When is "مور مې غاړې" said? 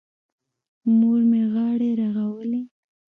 0.97-1.89